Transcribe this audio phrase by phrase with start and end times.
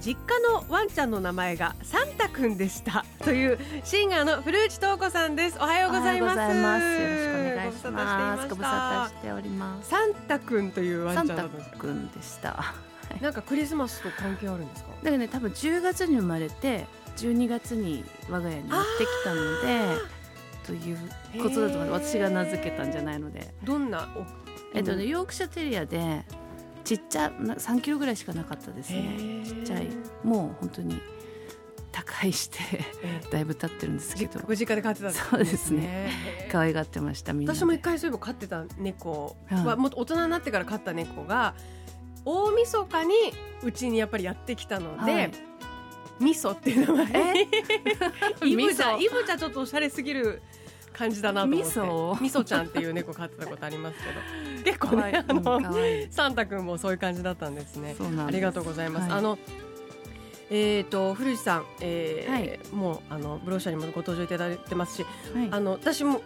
[0.00, 3.04] 実家のワンちゃんの名前がサンタくんでした。
[3.22, 5.58] というシンガーの古内東子さんです。
[5.58, 6.38] おはようございます。
[6.38, 8.48] よろしくお願いします。
[8.48, 9.88] ご無沙汰しております。
[9.90, 11.36] サンタくんというワンちゃんサン
[11.72, 12.74] タくんでした
[13.20, 14.90] なんかクリスマスと関係あるんですか？
[14.90, 16.86] だからね多分10月に生まれて
[17.18, 20.00] 12月に我が家にやってきたので
[20.66, 20.98] という
[21.42, 21.92] ことだと思う。
[21.92, 23.52] 私が名付けたんじゃないので。
[23.62, 24.08] どんな
[24.74, 26.24] えっとねヨークシャテリアで
[26.84, 29.42] ちっちゃな3キロぐらいしかなかったですね。
[29.44, 29.88] ちっちゃい。
[30.24, 31.00] もう本当に
[31.92, 32.58] 高いして
[33.30, 34.40] だいぶ経ってるんですけど。
[34.40, 35.28] ご実家で飼ってたんですね。
[35.30, 36.10] そうですね。
[36.50, 39.36] 可愛がってましたみんな私も一回そういえば飼ってた猫。
[39.50, 41.54] は、もっと大人になってから飼った猫が
[42.24, 43.14] 大晦日に
[43.62, 45.30] うちにやっぱりやってきたので、はい、
[46.20, 47.48] 味噌っていう名前
[48.46, 50.42] イブちゃんイブちゃんちょっとおしゃれすぎる
[50.92, 51.64] 感じだなと思って。
[51.64, 54.62] 味噌味噌ちゃんっていう猫飼ってたことありますけど。
[54.64, 55.60] 結構ねあの
[56.10, 57.96] サンタ君もそういう感じだったんですね。
[58.26, 59.38] ありがとうございます、はい、あの
[60.54, 66.20] えーと、古市さん、えー、はい、もうあのブローシャにもご登場いただいてますし、はい、あの私も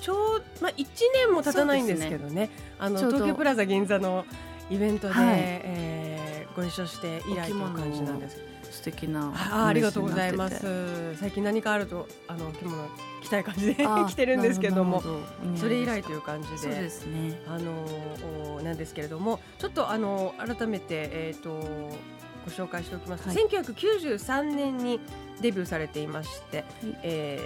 [0.00, 4.24] ちょう、まあ、1年も経たないんですけどね、ね、あの東京プラザ銀座の
[4.70, 11.16] イベントで、はい、えー、ご一緒して以来という感じなんです素敵なあありがとうございます。
[11.16, 12.88] 最近何かあるとあの着物
[13.22, 15.02] 着たい感じで着 てるんですけども。
[15.56, 16.56] それ以来という感じで。
[16.58, 17.40] そうですね。
[17.46, 21.50] あのなんですけれどもちょっとあの改めてえっ、ー、と
[22.44, 25.00] ご紹介しておきますと、はい、1993年に
[25.40, 26.66] デビューされていまして、はい、
[27.02, 27.40] え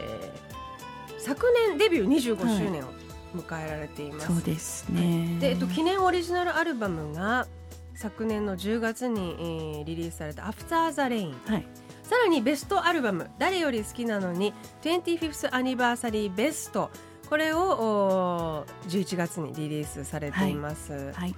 [1.19, 2.89] ー、昨年デビュー25周年を
[3.37, 4.31] 迎えられています。
[4.31, 5.39] はい、そうですね。
[5.41, 7.47] で、えっと、記念オリジナルアルバムが
[7.97, 11.67] 昨年の10月に、えー、リリースされた「アフター・ザ・レイン」はい。
[12.03, 16.91] さらにベストアルバム「誰より好きなのに 25th アニバーサリーベスト」
[17.29, 20.93] これを11月にリリースされています。
[20.93, 21.13] はい。
[21.15, 21.35] はい、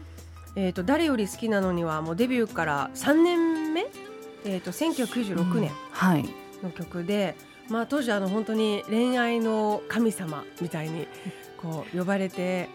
[0.56, 3.86] えーと、誰より好きなのにはもうデビューから3年目、
[4.44, 5.72] えーと、1996年
[6.62, 7.24] の曲で、うん。
[7.24, 11.06] はい、まあ、当時あの本当に恋愛の神様みたいに
[11.62, 12.68] こう呼ばれて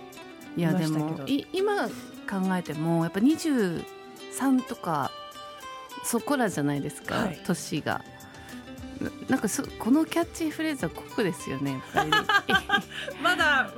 [0.55, 1.19] いやでも
[1.51, 1.89] 今
[2.23, 3.83] 考えてもやっぱ23
[4.67, 5.11] とか
[6.03, 8.01] そこらじゃないですか、はい、年が。
[9.27, 11.81] なんかそこのキャッチフレーズは酷ですよね
[13.21, 13.69] まだ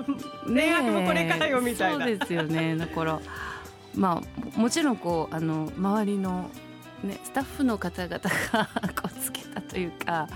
[0.45, 3.19] 恋愛もこれからよみたいな、そうですよねだから。
[3.95, 6.49] まあもちろんこうあの周りの、
[7.03, 8.29] ね、スタッフの方々が
[9.01, 10.27] こうつけたというか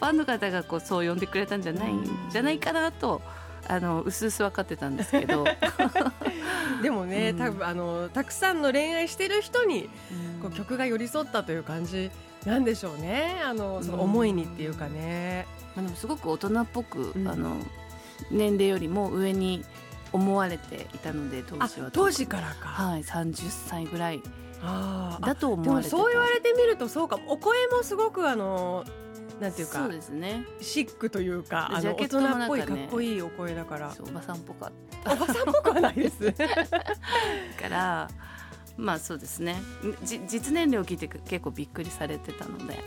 [0.00, 2.04] ファンの方がこうそう呼んでくれたんじゃないん。
[2.30, 3.22] じゃないかなと
[3.68, 5.44] あの薄々分かってたんですけど
[6.82, 9.88] でもね、うん、多分あのたくさんの恋愛してる人に、
[10.42, 12.10] こう曲が寄り添ったという感じ
[12.44, 13.40] なんでしょうね。
[13.44, 15.46] あのその思いにっていうかね。
[15.76, 17.56] うん、あのすごく大人っぽく、あの
[18.30, 19.64] 年齢よりも上に
[20.12, 21.90] 思われていたので当時は。
[21.92, 22.68] 当時からか。
[22.68, 24.22] はい30歳ぐらい
[25.20, 28.84] だと思われてそう言われてみるとそうかお声もすごくあの
[29.42, 30.44] なんていうかそうですね。
[30.60, 33.92] シックというかあの大人っぽいかっこいいお声だから。
[34.00, 34.72] おばさんっぽかっ
[35.02, 36.32] たおばさんっぽくはないです。
[36.32, 38.08] から
[38.76, 39.56] まあそうですね。
[40.04, 42.78] じ実年齢を聞いて結構びっくりされてたので。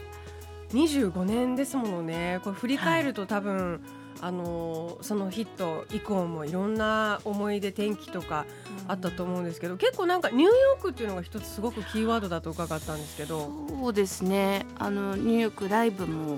[0.69, 2.39] 25年ですものね。
[2.43, 8.45] これ振り返ると多分、はいあのそのヒット以降もいろんな思い出天気とか
[8.87, 13.51] あったと思うんですけど、結構なんかニューヨークっていうのが一つすごくキーワードだと伺ったんですけど。
[13.69, 14.65] そうですね。
[14.77, 16.37] あのニューヨークライブも、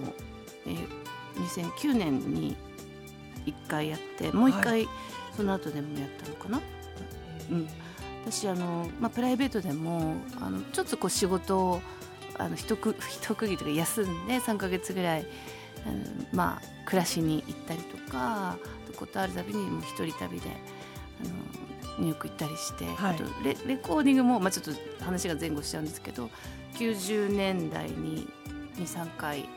[0.65, 2.55] えー、2009年に
[3.45, 4.87] 1回やってもう1回
[5.35, 6.57] その後でもやったのかな？
[6.57, 6.63] は
[7.49, 7.67] い、うん。
[8.25, 11.81] 私あの、まあ、プライベートでもあのちょっとこう仕事を
[12.37, 15.25] あの一区一区切りとか休んで3か月ぐらい
[15.85, 15.95] あの
[16.31, 18.57] まあ暮らしに行ったりとか
[18.97, 20.49] ことあるたびにもう一人旅で
[21.21, 21.29] あの
[21.99, 26.29] ニューヨーク行ったりして、はい、あとレレコーディングも、まあ、ちょっと話が前後しちゃうんですけど
[26.73, 28.27] 90年代に
[28.75, 29.47] 23回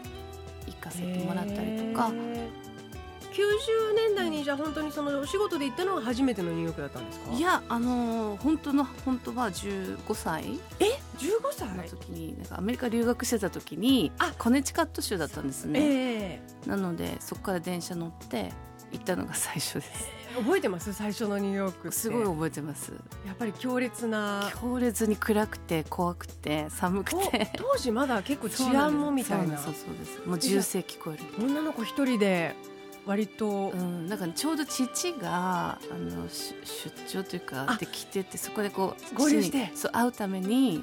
[0.67, 2.13] 行かせてもらったりとか
[3.31, 7.33] 90年代にじゃあ本当にそのお仕事で行ったのが初めてのニューヨークだったんですか？
[7.33, 10.59] いやあのー本当の本当は15歳。
[10.79, 10.85] え
[11.19, 11.69] ？15歳？
[11.77, 14.33] の時になんかアメリカ留学してた時にあ！
[14.39, 18.53] コネチカット州だったんですね、えなのでそこから電車乗って
[18.93, 19.91] 行ったのが最初です。
[20.09, 20.93] え覚えてます？
[20.93, 21.97] 最初のニューヨークって。
[21.97, 22.93] すごい覚えてます。
[23.27, 24.51] やっぱり強烈な。
[24.61, 29.59] 強烈に暗くて怖くて寒くとて当時まだ結構治安もみたいな。
[29.59, 30.21] そうそうです。
[30.27, 31.25] もう銃声聞こえる。
[31.45, 32.55] 女の子一人で
[33.07, 36.55] 割と、うん、なんかちょうど父があのし
[37.09, 37.77] 出張というかあ。
[37.77, 39.71] で来ててそこでこう合流して。
[39.75, 40.83] そう会うために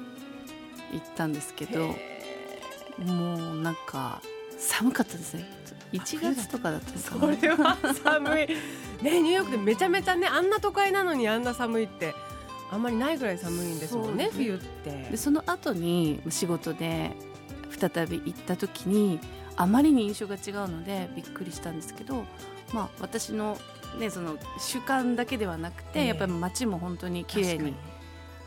[0.92, 4.20] 行ったんですけどへもうなんか
[4.58, 5.46] 寒かったですね。
[5.92, 8.46] 1月とかだったんですかそれは寒い。
[9.02, 12.14] ねニューヨークでめちゃめちゃねあんな都会なのにあんな寒いって
[12.70, 14.30] あんまりないぐらい寒いんですもんねね。
[14.32, 15.08] 冬って。
[15.10, 17.12] でその後に仕事で
[17.78, 19.20] 再び行った時に
[19.56, 22.24] あまりに印象が違うのでびっくりしたんですけど、
[22.72, 23.58] まあ、私の,、
[23.98, 26.06] ね、その習慣だけではなくて、ええ。
[26.06, 27.74] やっぱり街も本当に綺麗に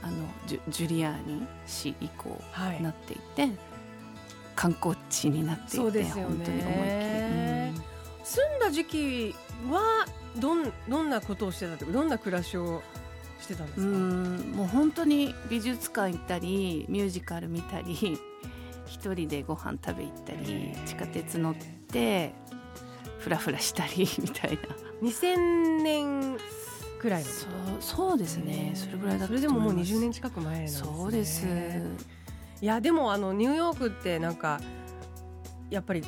[0.02, 0.14] あの
[0.48, 3.50] ジュジュリアーニ市以降はいなっていて、
[4.56, 6.12] 観光地になっていてね。
[6.12, 7.84] 本当に思いっきり、うん。
[8.24, 9.36] 住んだ時期
[9.70, 10.06] は
[10.38, 12.82] どんどんなことをしてたとかどんな暮らしを
[13.42, 14.52] してたんですうかん。
[14.54, 18.18] もう本当に美術館行ったりミュージカル見たり
[18.92, 22.34] 一人でご飯食べ行ったり地下鉄乗って
[23.20, 24.62] フラフラしたり みたいな。
[25.02, 26.38] 2000年
[27.00, 27.30] くらいの。
[27.30, 27.50] そう
[27.80, 28.74] そうですね。
[28.76, 30.88] それぐらいだったそれでももうと思います20年近く前なんですね。
[30.94, 31.48] そうです
[32.62, 34.60] いやでもあのニューヨークってなんか
[35.70, 36.04] やっぱり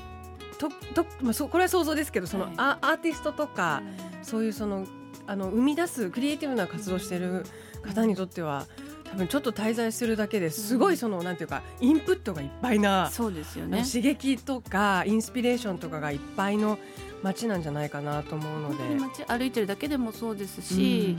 [0.60, 2.54] とと、まあ、そこれは想像ですけどその、はい。
[2.58, 3.82] アアーティストとか
[4.22, 4.86] そういうその
[5.26, 7.46] あの生み出すクリエイティブな活動をしている
[7.82, 8.68] 方にとっては
[9.14, 13.84] 多分ちょっと滞在するだけですごいそのなんていうかインプットがいっぱいな、そうですよね。
[13.86, 16.80] 刺激とかインスピレーションとかがいっぱいの
[17.22, 18.96] 街なんじゃないかなと思うので。
[18.96, 21.16] 街歩いてるだけでもそうですし、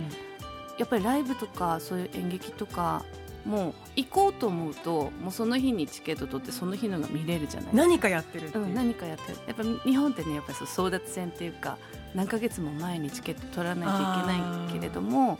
[0.76, 3.04] やっぱりライブとかそういう演劇とか
[3.46, 9.38] もう行こうと思うともうその日にチケット取ってその日のが見れるじゃない何かやってるっていう、うん、何かやってる。
[9.46, 11.78] やっぱ日本ってねやっぱり争奪戦っていうか
[12.12, 15.38] 何ヶ月も前にチケット取らないといけないけれども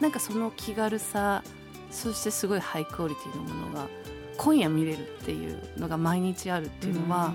[0.00, 1.42] なんかその気軽さ
[1.90, 3.88] そしてすごいハイクオリティのものが
[4.36, 7.32] 今夜見れるっていうのが毎日あるっていうのは、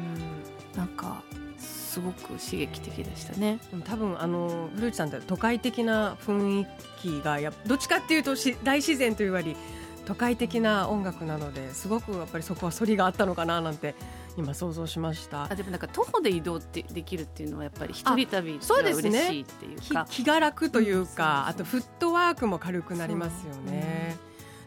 [0.76, 1.22] なんか
[1.58, 3.60] すごく刺激的でしたね。
[3.84, 6.68] 多分あの古内さんって都会的な雰囲
[7.02, 9.56] 気がやっどっちかっていうとし大自然というより
[10.06, 13.96] 都会的な音楽なのですごくやっぱりそこは反りがあったのかななんて
[14.38, 15.44] 今想像しました。
[15.44, 19.10] あでもなんか徒歩で移動ってできるっていうのはやっぱり一人旅がそうですね。
[19.10, 24.18] 嬉しいっていうきか気が楽というか、うんあとフットワークも軽くなりますよね。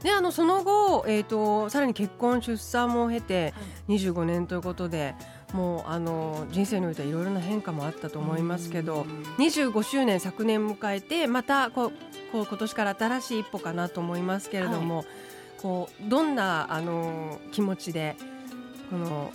[0.03, 3.55] であのその後、えー、とさらに結婚出産も経て
[3.89, 5.15] 25年ということで
[5.53, 9.07] もうあの人生においてはいろいろな変化もあったと思いますけど、
[9.39, 11.93] 25周年昨年迎えてまたこう
[12.33, 15.05] こう今年から新しい一歩かなと思いますけれども、
[15.63, 18.17] こうどんなあの気持ちで
[18.91, 19.31] この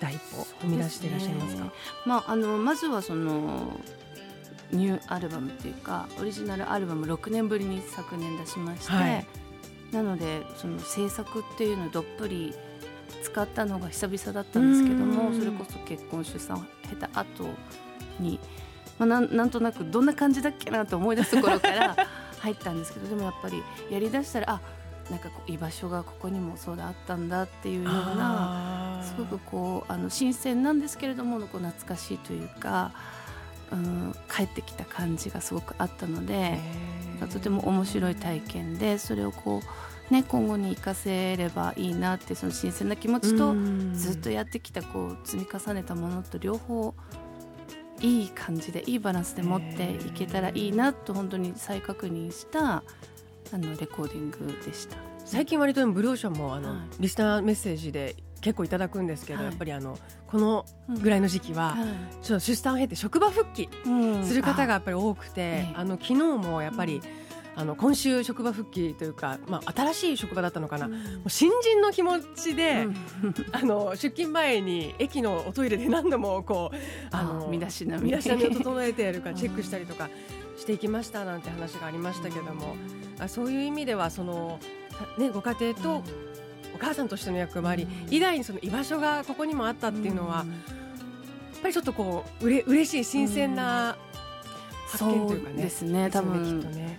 [0.00, 1.72] 第一歩踏み出していらっしゃいますか？
[2.06, 3.78] まあ、あのまずはその
[4.70, 9.26] ニューアルバムっていうかオリジナルアルバム6年ぶりに昨年出しまして、はい
[9.92, 12.54] なのでその制作っていうのをどっぷり
[13.22, 17.44] 使ったのが久々だったんですけどもうんそれこそ結婚出産を経た後
[18.18, 18.40] に、
[18.98, 21.96] まあ、なんなんとなくどんな感じだっけなと思い出すところから
[22.40, 24.60] 入ったんですけどでもやっぱりやりだしたらあ
[25.10, 28.86] なんかこう居場所がここにもそうだあったんだっていうような。
[29.06, 32.92] すごくこうあの新鮮なんですけれどもこう懐かしいというか、
[33.70, 36.58] うん、帰ってきた感じがすごくあったので
[37.20, 39.62] へーとても面白い体験でそれをこ
[40.10, 43.94] う、ね、今後に生かせればいいなってその新鮮な気持ちとうん。
[43.94, 46.94] ずっとやってきたこう積み重ねたものと両方
[48.00, 52.82] いい感じでいいバランスで持っていけたらいいなと本当に再確認した
[53.52, 54.96] あのレコーディングでした。
[55.24, 56.78] 最近割とブルーオーシャンもあの、はい。
[57.00, 59.46] リスナーメッセージで結構いただくんですけど、はい。
[59.46, 62.24] やっぱりあのこのぐらいの時期は、はい。
[62.24, 65.74] ちょっと出産を経て職場復帰うんする方がやっぱり多くて、ええ。
[65.74, 67.00] あの昨日もやっぱり、
[67.58, 72.94] あの今週職場復帰というか、まあ、新しい職場だったのかな、もう新人の気持ちで、うん。
[73.52, 76.76] あの出勤前に駅のおトイレで何度もこう
[77.10, 78.04] あのあ身だしなみ。
[78.04, 80.10] 身だしなみを整えてやるかチェックしたりとか
[80.58, 82.76] していきましたなんて話がありましたけども、
[83.18, 84.58] あそういう意味ではその、
[85.16, 86.02] たね、ご家庭と
[86.76, 88.14] お母さんとしての役割、うん。
[88.14, 90.48] 以外にその居場所がここにもあったっていうのは、ん。
[90.48, 90.54] や
[91.58, 93.96] っぱりちょっとこううれ嬉しい新鮮な
[94.88, 95.54] 発見というかね。
[95.54, 96.60] そうですね多分。
[96.60, 96.98] きっとね。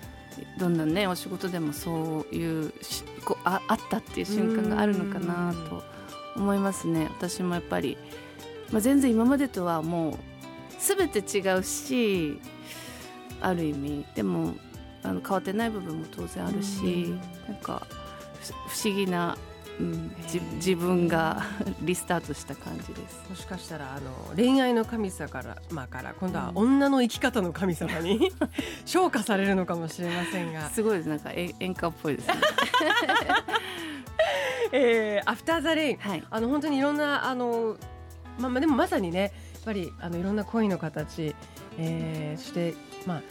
[0.60, 5.84] どんなねお仕事でもそういうしこうああったっていう瞬間があるのかなと
[6.36, 7.08] 思いますね。
[7.18, 7.98] 私もやっぱり、
[8.72, 10.18] まあ、全然今までとはもう
[10.80, 12.40] 全て違うし
[13.42, 14.06] ある意味。
[14.16, 14.56] でも
[15.04, 17.88] あの変わってない部分も当然あるし、うん、なんか
[18.68, 19.38] 不思議な
[19.80, 20.16] うん、
[20.56, 21.44] 自分が
[21.82, 23.24] リスタートした感じです。
[23.30, 28.32] もしかしたらあの恋愛の神様から,、まあ、から今度は女の生き方の神様に
[28.86, 30.70] 昇華されるのかもしれませんが。
[30.70, 31.10] すごいです。
[31.10, 32.34] なんか演歌っぽいですね。
[34.72, 37.78] えー、 After the Rain、はい、あの本当にいろんなあの
[38.38, 39.32] まあでもまさにねやっ
[39.64, 41.36] ぱりあのいろんな恋の形、
[41.78, 42.74] えー、そして
[43.06, 43.22] まあ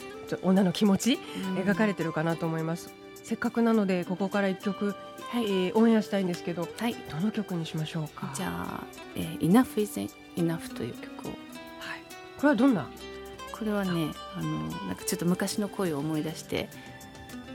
[0.43, 1.19] 女の気持ち、
[1.55, 2.93] 描かれてるかなと思います。
[3.23, 4.95] せっかくなのでここから一曲、
[5.31, 5.45] はい。
[5.45, 8.33] えー、オンエアしたいんですけど、はい、どの曲にしましょうか？
[8.35, 8.85] じゃあ
[9.17, 10.01] 「えー、Enough is
[10.37, 11.39] Enough」という曲を、はい、
[12.37, 12.89] これはどんな？
[13.53, 16.69] これはねあのなんかちょっと昔の声を思い出して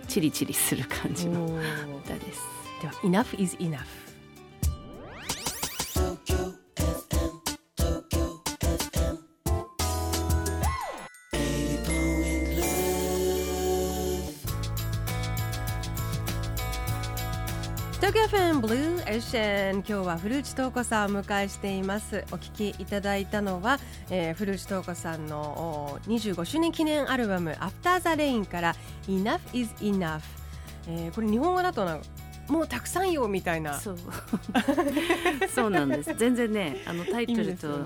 [0.07, 2.41] チリチリする感じの歌です。
[2.81, 3.79] では「Enough is Enough」
[18.61, 22.23] ンブルーエッシェン今日は古内東子さんをお迎えしています。
[22.31, 23.79] お聞きいただいたのは、
[24.11, 28.75] えー、古内東子さんの25周年記念アルバム「After the Rain」から
[29.09, 30.21] 「Enough is Enough」
[30.87, 31.87] えー、これ日本語だと
[32.49, 33.79] もうたくさんよみたいな。
[33.79, 33.97] そう。
[35.53, 36.13] そうなんです。
[36.15, 37.79] 全然ねあのタイトルと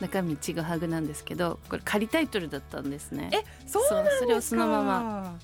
[0.00, 3.30] 中身ちぐはぐなんですけどこれ仮タイトルだったんですね。
[3.32, 4.22] えそうなんですか。
[4.22, 5.38] それをそのまま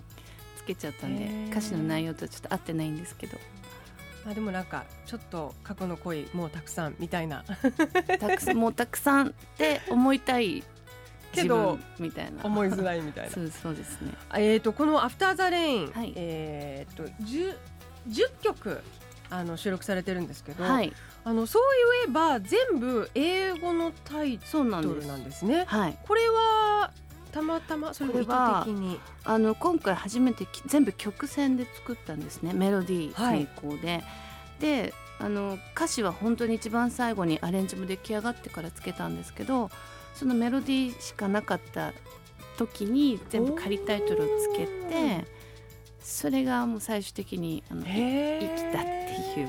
[0.59, 3.37] つけちゃったんで歌詞の内容とちょっと合ってないんですけど
[4.25, 7.45] まあでもなんかちょっと過去の恋もうたくさんみたいな。
[8.19, 10.65] たくさんもうたくさんって思いたい
[11.33, 12.45] けどみたいな。
[12.45, 13.31] 思いづらいみたいな。
[13.31, 14.13] そうそうですね。
[14.35, 17.57] えっ、ー、とこの「アフターザレイン、はい、えっ、ー、と 10,
[18.09, 18.83] 10曲
[19.31, 20.93] あの収録されてるんですけど、はい、
[21.25, 24.71] あのそういえば全部英語のタイトル
[25.07, 25.65] なんですね。
[25.67, 26.93] はい、これは
[27.35, 28.65] たまたまそれは
[29.25, 33.95] あの今回初めて全部曲線で作ったんですねメロディー成功で。
[33.95, 34.05] はい、
[34.61, 39.71] であの歌詞は本当に一番最後にアレンジも出来上がってからつけたんですけど
[40.15, 41.93] そのメロディーしかなかった
[42.57, 45.27] 時に全部仮タイトルをつけて
[46.01, 49.49] それがもう最終的にあの生きたっていう。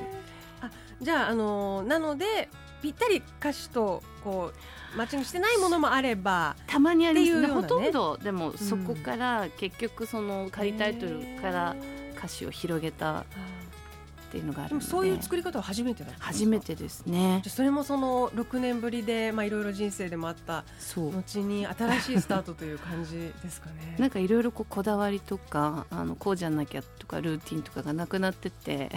[0.61, 2.49] あじゃあ、あのー、なので
[2.85, 4.51] ぴったり歌詞とこ
[4.93, 11.75] うマッチングしてないものもあればたまにありますね、ね、ほとんどでもそこから結局その仮タイトルから
[12.15, 13.25] 歌詞を広げた
[14.25, 17.41] っていうのがあるそういう作り方は初めてだ初めてですね。
[17.47, 20.63] それもその6年ぶりでまあいろいろ人生でもあった
[20.95, 23.95] 後に新しいスタートという感じですかね？
[23.99, 28.91] なんかいろいろこだわりとかあのこうじゃなきゃとかルーティンとかがなくなってて。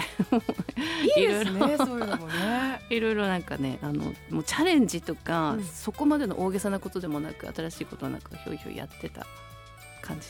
[1.16, 2.80] いいですねそういうのもね。
[2.90, 9.26] いろいろなんかねあのもうチャレンジとか、うん、そこまでの大げさなことでもなく新しいことはなんかひょいひょいやってた
[10.08, 10.26] 感じで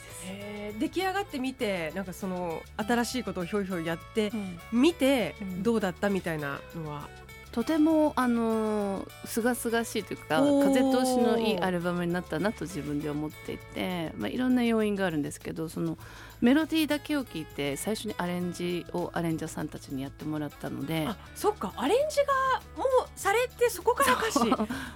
[0.74, 0.78] す。
[0.80, 4.32] 出来上がってみてなんかその新しいことをひょいひょいやって
[4.72, 7.08] みて、どうだったみたいなのは？
[7.50, 15.96] とてもあのすがすがしいというか風通しのいいアルバムになったなと自分で思っていて、まあ、いろんな要因があるんですけどその
[16.40, 21.72] メロディーだけを聞いて最初にアレンジをアレンジャーさんたちにやってもらったのでそっか。
[21.76, 22.87] アレンジがもう
[23.18, 24.38] されてそこから歌詞。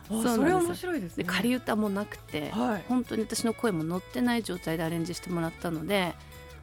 [0.09, 0.37] そう。
[0.37, 1.25] それ面白いですね。
[1.25, 6.15] 仮歌もなくて、はい、本当に私の声も乗ってない状態でアレンジしてもらったので、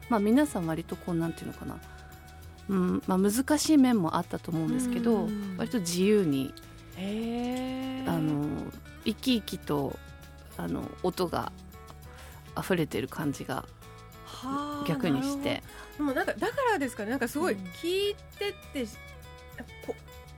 [0.08, 1.78] まあ、皆さん割とこうなんていうのかな。
[2.68, 6.54] うんまあ、難しい面もあったと思うんですけど割と自由に
[8.06, 8.46] あの
[9.04, 9.98] 生き生きと
[10.56, 11.50] あの音が
[12.56, 13.64] 溢れてる感じが
[14.86, 15.62] 逆にして。
[15.96, 17.10] でもなんかだからですかね。
[17.10, 18.90] なんかすごい聞いてて、こ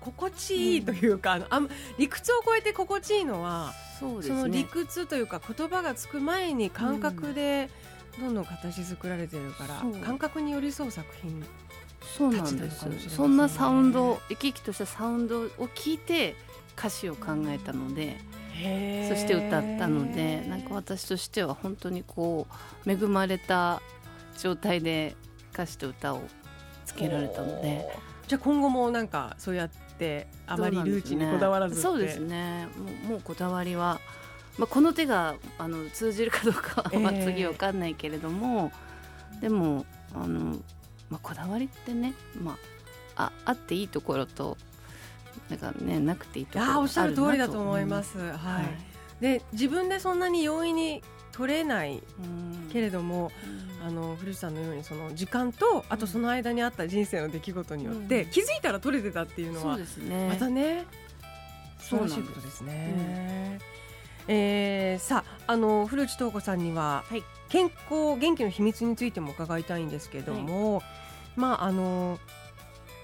[0.05, 7.71] 心地いいというか、うん、あのあ理屈を超えて心地いいのはそうです、ね、その理屈というか言葉がつく前に感覚で
[8.19, 9.87] どんどん形作られてるから、う。
[9.87, 11.45] ん、感覚に寄り添う作品
[12.17, 16.35] そうなんです、ね、そんなサウンド生き生きとしたサウンドを聞いて
[16.77, 18.19] 歌詞を考えたので。
[19.09, 22.47] そして歌ったのでなんか私としては本当にこ
[22.87, 23.81] う恵まれた
[24.39, 25.17] 状態で
[25.53, 26.21] 歌詞と歌を
[26.85, 27.89] つけられたので。
[28.33, 29.71] じゃあ今後もなんかそうやっ
[30.03, 32.67] てあまりルーチにこだわらずそうですね。
[32.77, 34.01] もうもうこだわりは、
[34.59, 38.73] まあ、この手があの通じるかどうかは次わかんないけれども、
[39.35, 40.59] えー、でもあの
[41.09, 42.57] まあ、こだわりってね、ま
[43.17, 44.57] あ、ああっていいところと
[45.51, 48.19] なんかねなくていいところあおっしゃる通りだと思います。
[48.19, 52.03] はい、はい、で自分でそんなに容易に取れない
[52.73, 53.33] けれども、
[53.85, 60.85] あの古市さんのようにその時間とあとその間にあった人生の出来事によって、気づいたら取れてたっていうのは、ね、またね
[61.79, 63.59] 素晴らしいことですね。
[64.29, 67.25] えー、さああの古内東子さんには、はい。
[67.49, 70.83] 健康元気の秘密についても伺いたいんですけども、
[71.37, 72.19] まああの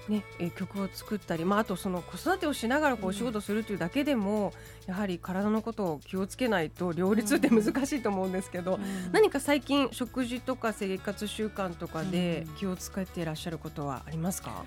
[0.09, 3.09] ね、えー曲を作ったり、まあ、あとその子育てをしながらこううん。
[3.09, 4.53] お仕事するというだけでも、
[4.87, 8.79] やはり体のことを気をつけないと両立って難しいと思うんですけど、
[9.11, 12.55] 何か最近食事とか生活習慣とかでうん。
[12.55, 14.65] 気をつけていらっしゃることはありますか、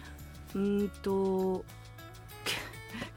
[0.55, 1.65] うーんと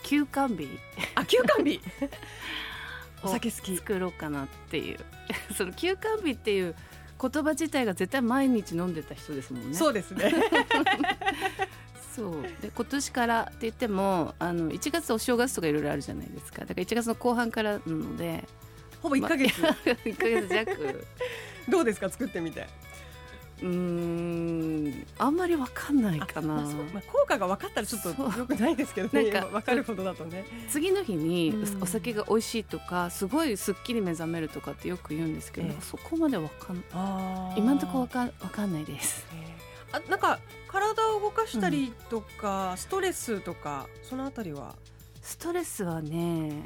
[0.03, 0.67] 休館日。
[1.15, 1.79] あ休館日？
[3.24, 3.75] お酒好き。
[3.77, 5.00] 作ろうかなっていう。
[5.55, 6.75] その休館日っていう
[7.22, 9.75] 言葉自体が絶対毎日飲んでた人ですもんね。
[9.75, 10.32] そうですね
[12.16, 12.42] そう。
[12.62, 16.62] で今年からって言ってもあの1月お正月とかいろいろあるじゃないですか。
[16.62, 18.44] だから1月の後半からなので
[19.02, 21.06] ほぼ1ヶ月、 1ヶ月弱。
[21.70, 22.10] どうですか？
[22.10, 22.68] 作ってみて。
[23.62, 29.32] うーんあんまりわかんないかな、まあまあ、効果が分かったらちょっとよくないですけどね。
[29.32, 30.44] なんか分かるほどだとね。
[30.70, 31.82] 次の日にうん。
[31.84, 35.74] お酒が美味しいとかすごいすっきり目覚めるとかってよく言うんですけど、ええ。
[35.74, 39.26] なんかそこまでわかんあ今のところわかんわかんないです。
[39.96, 44.75] あなんか体を動かしたりとか、ストレスとかそのあたりは？
[45.22, 46.64] ストレスはね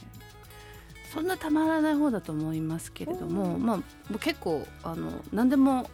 [1.13, 3.65] そんなたまらない方だと思いますけれども、うん。
[3.65, 5.89] まあ結構あの何でも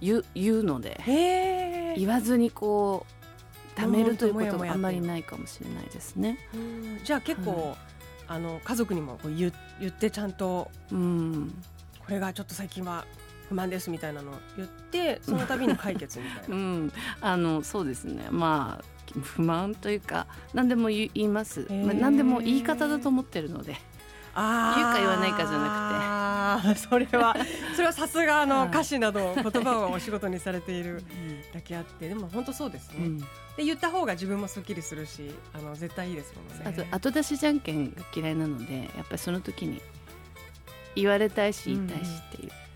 [0.00, 6.38] 言う言うのでへ言わずにこうためるということとがあんまりないかもしれないですね。
[7.04, 7.76] じゃあ結構、
[8.26, 11.54] あの家族にもこう言言ってちゃんとうん、
[12.04, 13.04] これがちょっと最近は
[13.48, 16.56] 不満ですみたいなのを言ってその度に解決みたいうな。
[16.56, 18.28] ん、あのそうですね。
[18.30, 18.84] まあ
[19.22, 21.84] 不満というか何でも言います、ー。
[21.84, 23.76] まあ、何でも言い方だと思ってるので。
[24.38, 26.78] 言うか言わないかじゃなくて。
[26.88, 27.34] それは
[27.74, 28.68] それはさすがあのはい。
[28.68, 31.02] 歌詞など言葉をお仕事にされている
[31.52, 33.18] だけあってでも本当そうですね、うん。
[33.18, 33.26] で
[33.64, 36.64] 言った方が自分もすっきりするしあの絶対いいですもんね。
[36.64, 39.82] あと後出しじゃんけんが嫌いなのでやっぱりその時に
[40.94, 42.67] 言われたいし言いたいしっていう、へー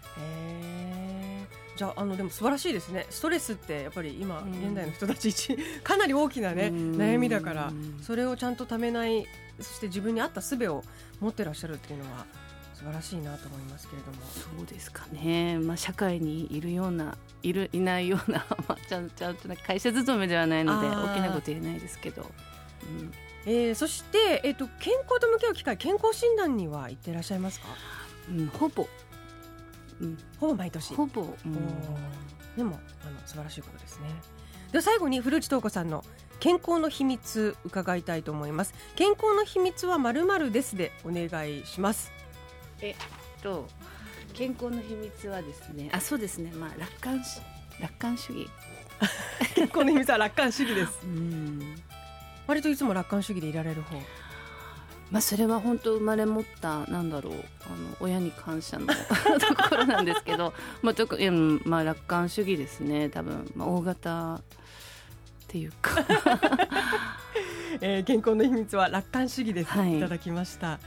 [1.77, 3.07] じゃああのでも素晴らしいですね。
[3.09, 4.53] ストレスってやっぱり今、うん。
[4.53, 6.97] 現代の人たち一 かなり大きなねうん。
[6.97, 9.27] 悩みだからそれをちゃんとためない
[9.61, 10.85] そして自分に合った術を
[11.21, 12.27] 持ってらっしゃるっていうのは
[12.75, 14.19] 素晴らしいなと思いますけれども。
[14.27, 22.31] そうですかね、まあ、社会にいるようないるいないような、 まあ、ちゃんちゃんとね会社勤めではないので大きなこと言えないですけど、
[22.85, 23.13] うん。
[23.47, 27.67] えーそして、えー、と健康と向き合う機会健康診断には行ってらっしゃいますか？
[28.31, 28.87] うん、ほぼ、
[30.03, 30.95] うん、ほぼ毎年。
[30.95, 31.55] ほぼ、うん。
[32.57, 34.09] でもあの素晴らしいことですね。
[34.73, 36.05] では最後に古内東子さんの
[36.41, 38.75] 健康の秘密伺いたいと思います。
[38.97, 42.13] 健康の秘密はまるまるですでお願いします。
[43.43, 43.69] と
[44.35, 46.51] 健康の秘密はですねあそうですね。
[46.53, 47.41] まあ楽観し
[47.81, 48.49] 楽観主義。
[49.55, 50.99] 健康の秘密は楽観主義です。
[51.05, 51.83] うん。
[52.47, 53.97] 割といつも楽観主義でいられる方
[55.13, 57.43] まあそれは本当生まれ持ったなんだろうあの
[58.01, 58.95] 親に感謝の と
[59.69, 64.41] ころなんですけど まあ特にうんまあ楽観主義ですね多分、まあ、大型っ
[65.47, 66.03] ていうか。
[67.81, 69.97] えー健康の秘密は楽観主義です、はい。
[69.97, 70.79] い、ただきました。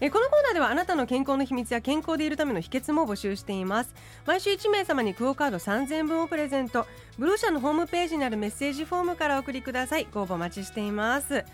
[0.00, 3.94] えーこのコーナーではあなたの健康の秘密や健康でいるための秘訣も募集しています。
[4.26, 6.86] 毎週1名様にクオカード3000分をプレゼント。
[7.18, 10.06] ブルー社のホームページにあるメッセージフォームからお送りください。
[10.12, 11.44] ご応募お待ちしています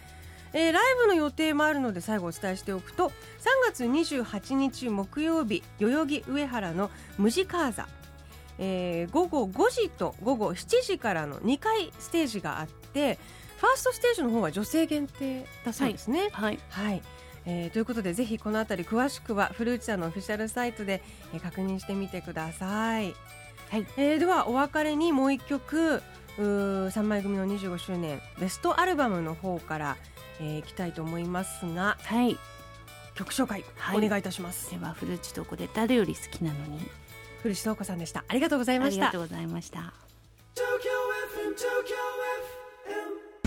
[0.55, 3.13] えーライブの予定もあるので最後お伝えしておくと3
[3.71, 7.89] 月28日木曜日代々木上原のムジカーザ
[8.59, 13.19] えー午後5時と午後7時からの2回ステージがあって
[13.59, 16.29] ファーストステージの方は女性限定だそうですね。
[16.33, 17.03] はいはい、
[17.47, 23.15] えーということでぜひこのあたり詳しくは古内さんのオフィシャルサイトで、えー確認してみてください。
[23.71, 26.03] はいえーではお別れにもう一曲
[26.39, 29.97] うー3枚組の25周年ベストアルバムの方から、
[30.41, 32.37] えーいきたいと思いますがはい
[33.15, 34.71] 曲紹介、はいお願いいたします。
[34.73, 36.81] では古内とこで誰より好きなのに
[37.43, 38.25] 古内東子さんでした。
[38.27, 39.21] ありがとうございあましたりがとう。
[39.23, 39.79] ございました。
[39.79, 40.65] Tokyo
[41.33, 41.95] FM, Tokyo
[42.89, 43.45] FM.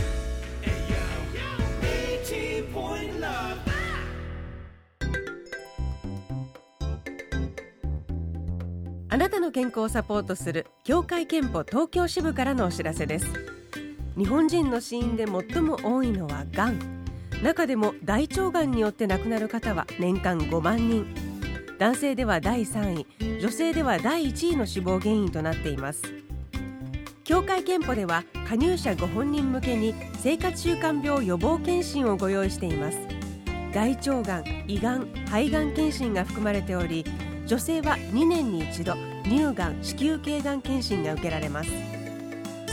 [0.63, 3.57] Hey yo, 80 point love.
[9.09, 13.25] あなたの健康をサポートする協会憲法東京支部からのお知らせです
[14.17, 16.97] 日本人の死因で最も多いのはがん
[17.43, 21.05] 中でも大腸がんによって亡くなる方は年間5万人。
[21.77, 23.39] 男性では第3位。
[23.39, 26.01] 女性では第1位の死亡原因となっています。
[27.23, 32.97] 協会憲法では加入者ご本人向けに生活習慣病予防検診をご用意しています。
[33.71, 37.05] 大腸がん、胃がん、肺がん検診が含まれており
[37.45, 41.69] 女性は2年に一度乳がん子宮頸がん検診が受けられます。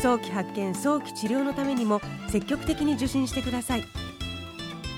[0.05, 3.85] 早期発見早期治療のためにも積極的に受診してください。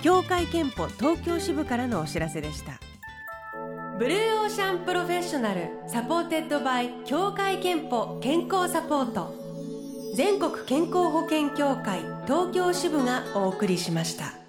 [0.03, 2.81] 協会けんぽ東京支部からのお知らせでした。
[4.01, 9.33] Blue Ocean Professional supported by 協会けんぽ健康サポート。
[10.17, 14.46] 全国健康保険協会東京支部がお送りしました。